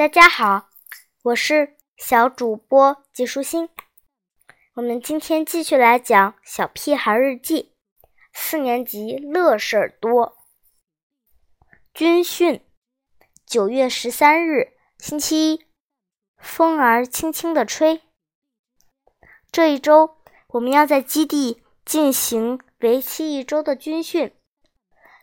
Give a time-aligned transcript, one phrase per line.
[0.00, 0.70] 大家好，
[1.24, 3.68] 我是小主播季舒心。
[4.72, 7.74] 我们今天继续来讲《小屁孩日记》，
[8.32, 10.38] 四年级乐事儿多。
[11.92, 12.64] 军训，
[13.44, 15.66] 九月十三日，星期一，
[16.38, 18.00] 风儿轻轻地吹。
[19.52, 20.16] 这一周，
[20.54, 24.32] 我们要在基地进行为期一周的军训。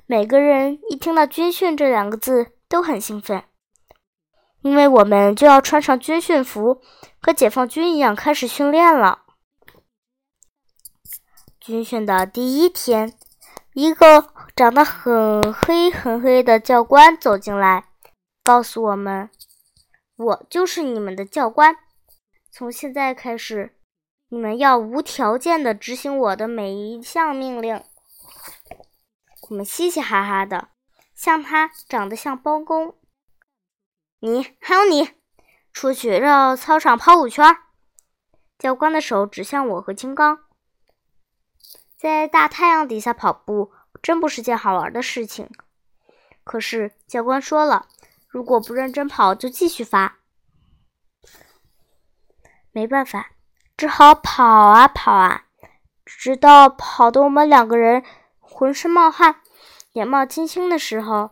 [0.05, 3.43] 每个人一听到“军训”这两个字，都很兴奋。
[4.67, 6.81] 因为我们就要穿上军训服，
[7.21, 9.23] 和解放军一样开始训练了。
[11.61, 13.13] 军训的第一天，
[13.73, 17.85] 一个长得很黑很黑的教官走进来，
[18.43, 19.29] 告诉我们
[20.17, 21.77] ：“我就是你们的教官，
[22.51, 23.73] 从现在开始，
[24.27, 27.81] 你们要无条件的执行我的每一项命令。”
[29.49, 30.67] 我们嘻嘻哈哈的，
[31.15, 32.93] 像他长得像包公。
[34.19, 35.11] 你还有你，
[35.71, 37.55] 出去绕操场跑五圈。
[38.57, 40.39] 教官的手指向我和金刚，
[41.95, 45.47] 在大太阳底下跑步真不是件好玩的事情。
[46.43, 47.87] 可是教官说了，
[48.27, 50.17] 如果不认真跑，就继续罚。
[52.71, 53.33] 没办法，
[53.77, 55.45] 只好跑啊跑啊，
[56.03, 58.03] 直到跑得我们两个人
[58.39, 59.41] 浑身冒汗、
[59.91, 61.31] 眼冒金星的时候，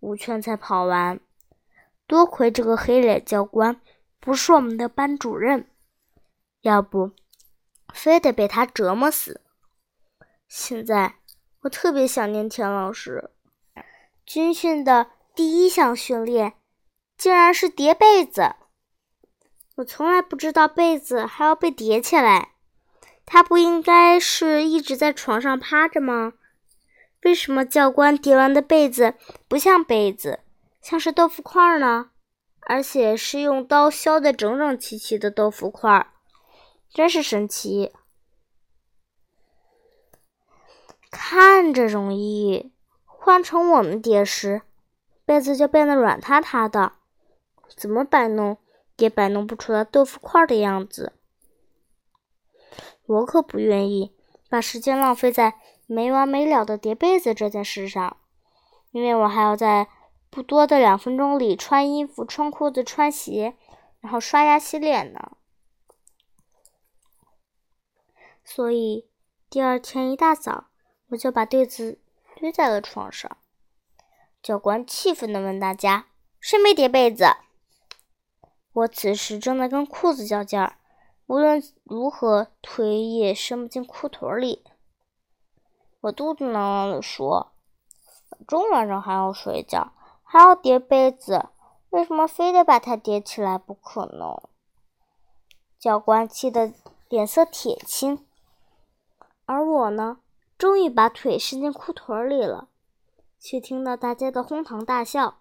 [0.00, 1.18] 五圈才跑完。
[2.10, 3.80] 多亏这个黑脸教官
[4.18, 5.70] 不是我们的班主任，
[6.62, 7.12] 要不
[7.94, 9.40] 非得被他折磨死。
[10.48, 11.20] 现在
[11.60, 13.30] 我特别想念田老师。
[14.26, 16.54] 军训的第一项训练
[17.16, 18.56] 竟然是叠被子，
[19.76, 22.54] 我从来不知道被子还要被叠起来。
[23.24, 26.32] 他不应该是一直在床上趴着吗？
[27.22, 29.14] 为什么教官叠完的被子
[29.46, 30.40] 不像被子？
[30.80, 32.10] 像是豆腐块呢，
[32.60, 36.10] 而且是用刀削的整整齐齐的豆腐块，
[36.88, 37.92] 真是神奇。
[41.10, 42.72] 看着容易，
[43.04, 44.62] 换成我们叠时，
[45.26, 46.92] 被子就变得软塌塌的，
[47.76, 48.56] 怎么摆弄
[48.96, 51.12] 也摆弄不出来豆腐块的样子。
[53.04, 54.14] 我可不愿意
[54.48, 58.16] 把时间浪费在没完没了的叠被子这件事上，
[58.92, 59.88] 因为我还要在。
[60.30, 63.56] 不多的两分钟里，穿衣服、穿裤子、穿鞋，
[64.00, 65.32] 然后刷牙洗脸呢。
[68.44, 69.08] 所以
[69.48, 70.68] 第二天一大早，
[71.08, 72.00] 我就把被子
[72.36, 73.36] 堆在了床上。
[74.40, 76.06] 教官气愤地问大家
[76.40, 77.24] ：“谁没叠被子？”
[78.72, 80.78] 我此时正在跟裤子较劲儿，
[81.26, 84.64] 无论如何腿也伸不进裤腿里。
[86.02, 87.52] 我肚子囔囔地说
[88.30, 89.92] ：“反正晚上还要睡觉。”
[90.32, 91.48] 还要叠被子，
[91.88, 94.48] 为什么非得把它叠起来不可呢？
[95.76, 96.72] 教官气得
[97.08, 98.24] 脸色铁青，
[99.44, 100.20] 而我呢，
[100.56, 102.68] 终于把腿伸进裤腿里了，
[103.40, 105.38] 却听到大家的哄堂大笑。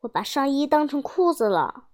[0.00, 1.84] 我把上衣当成裤子了。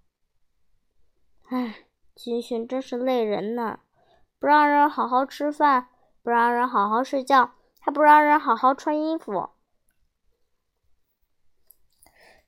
[1.49, 3.79] 唉，军训真是累人呐，
[4.41, 5.91] 不让人好好吃饭，
[6.25, 9.51] 不让人好好睡觉，还不让人好好穿衣服。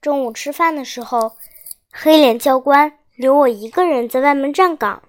[0.06, 1.37] 中午吃饭的时候，
[1.93, 5.03] 黑脸教官留我一个人在外面站岗。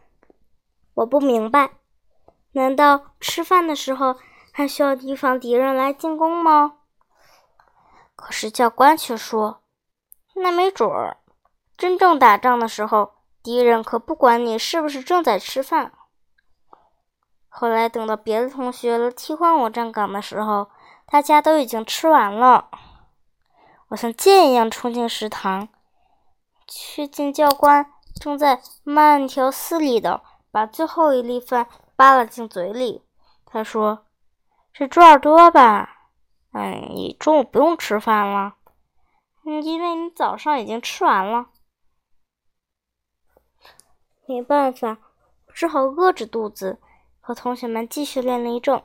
[0.95, 1.69] 我不明白，
[2.53, 4.15] 难道吃饭的时候
[4.51, 6.77] 还需要提防敌人来进攻吗？
[8.15, 9.61] 可是教官却说
[10.33, 11.17] ：“那没准儿，
[11.77, 13.11] 真正打仗的时候，
[13.43, 15.91] 敌人可不管你是不是正在吃饭。”
[17.49, 20.71] 后来等到别的同学替换我站岗的时候，
[21.05, 22.71] 大家都已经吃完了。
[23.89, 25.69] 我像箭一样冲进食堂，
[26.67, 27.89] 却见教官
[28.19, 30.21] 正在慢条斯理的
[30.51, 33.03] 把最后一粒饭扒拉进嘴里。
[33.45, 34.05] 他说
[34.73, 36.09] ：“是猪耳朵吧？
[36.51, 38.55] 嗯，你中午不用吃饭了，
[39.43, 41.47] 因为你早上已经吃完了。”
[44.27, 44.97] 没办法，
[45.53, 46.81] 只好饿着肚子
[47.21, 48.83] 和同学们继续练内政。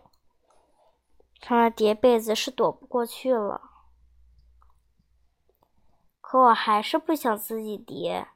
[1.41, 3.72] 看来叠被子是躲不过去了。
[6.32, 8.29] 可我还是不想自己叠，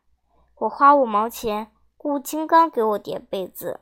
[0.56, 3.80] 我花五毛钱雇金刚给我叠被子。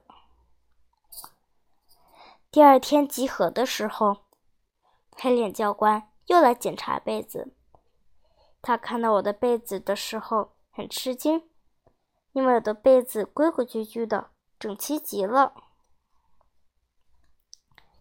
[2.49, 4.19] 第二天集合的时候，
[5.17, 7.57] 黑脸教官又来检查被子。
[8.63, 11.51] 他看到我的被子的时候很吃惊，
[12.31, 15.55] 因为我的被子规规矩矩的，整齐极了。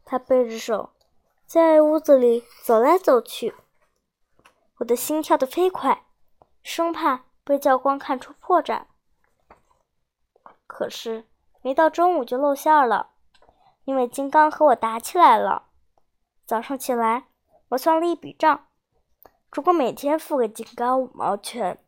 [0.05, 0.91] 他背着手
[1.47, 3.55] 在屋子里走来走去。
[4.83, 6.03] 我的心跳得飞快，
[6.61, 8.83] 生怕被教官看出破绽。
[10.67, 11.25] 可是
[11.61, 13.11] 没到中午就露馅了，
[13.85, 15.69] 因为金刚和我打起来了。
[16.45, 17.27] 早上起来，
[17.69, 18.67] 我算了一笔账：
[19.53, 21.81] 如果每天付给金刚五毛钱，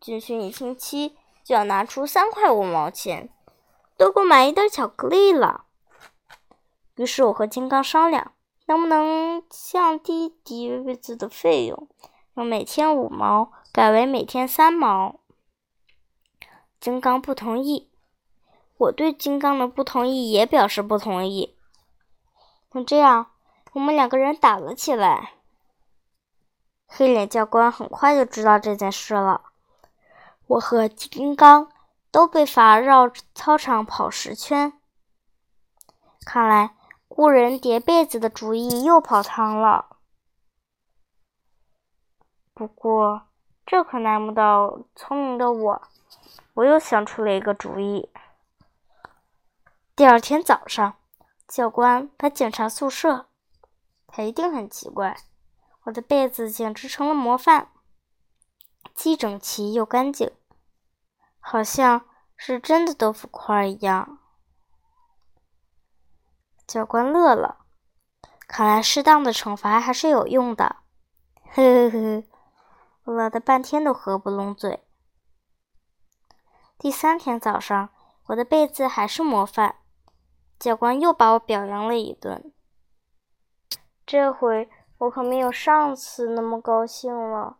[0.00, 3.28] 军训一星期就要拿出三块五毛钱，
[3.96, 5.64] 都够买一袋巧克力了。
[6.94, 8.34] 于是我和金刚商量，
[8.66, 11.88] 能不能降低叠被子的费用，
[12.36, 15.20] 用每天五毛改为每天三毛。
[16.78, 17.90] 金刚不同意，
[18.78, 21.56] 我对金刚的不同意也表示不同意。
[22.70, 23.26] 就这样。
[23.72, 25.32] 我们两个人打了起来。
[26.86, 29.42] 黑脸教官很快就知道这件事了。
[30.46, 31.70] 我和金刚
[32.10, 34.72] 都被罚绕操场跑十圈。
[36.24, 36.74] 看来
[37.06, 39.95] 雇人叠被子的主意又泡汤了。
[42.56, 43.28] 不过
[43.66, 45.82] 这可难不倒聪明的我，
[46.54, 48.10] 我又想出了一个主意。
[49.94, 50.96] 第二天早上，
[51.46, 53.26] 教官来检查宿舍。
[54.06, 55.18] 他一定很奇怪，
[55.82, 57.68] 我的被子简直成了模范，
[58.94, 60.32] 既整齐又干净，
[61.38, 62.06] 好像
[62.38, 64.18] 是真的豆腐块一样。
[66.66, 67.66] 教官乐了，
[68.48, 70.76] 看来适当的惩罚还是有用的。
[71.54, 72.24] 呵呵呵，
[73.06, 74.80] 我乐得半天都合不拢嘴。
[76.76, 77.90] 第三天早上，
[78.26, 79.76] 我的被子还是模范，
[80.58, 82.52] 教官又把我表扬了一顿。
[84.04, 84.68] 这回
[84.98, 87.58] 我可没有上次那么高兴了。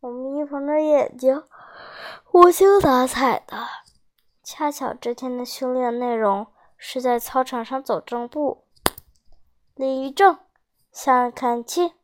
[0.00, 1.44] 我眯缝着眼睛，
[2.32, 3.58] 无精打采的。
[4.42, 6.46] 恰巧这天的训练内容
[6.78, 8.64] 是在操场上走正步，
[9.74, 10.38] 立正，
[10.90, 11.97] 向看齐。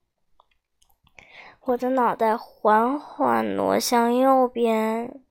[1.66, 5.22] 我的脑袋缓缓挪向右边，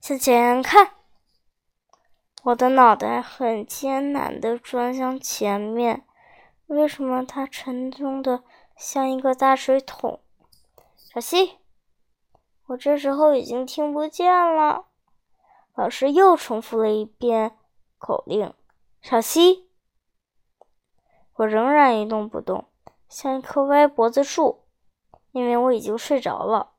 [0.00, 0.94] 向前看。
[2.42, 6.04] 我的脑袋很艰难地转向前面。
[6.66, 8.42] 为什么它沉重的
[8.76, 10.20] 像一个大水桶？
[10.96, 11.58] 小溪，
[12.66, 14.86] 我这时候已经听不见了。
[15.76, 17.56] 老师又重复了一遍
[17.98, 18.52] 口令
[19.00, 19.70] ：“小溪。”
[21.34, 22.64] 我仍然一动不动，
[23.08, 24.64] 像一棵歪脖子树，
[25.38, 26.72] 因为我已经睡着了。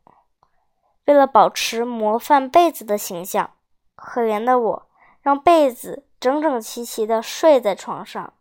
[1.06, 3.52] 为了保持模范被子的形象，
[3.96, 4.90] 可怜的我
[5.22, 8.34] 让被子整整齐齐的睡在床上。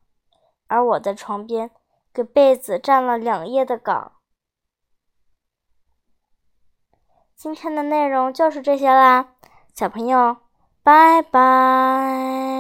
[0.67, 1.71] 而我的床边
[2.13, 4.13] 给被子占了两页的稿。
[7.35, 9.29] 今天的内容就是这些啦，
[9.73, 10.37] 小朋友，
[10.83, 12.58] 拜拜。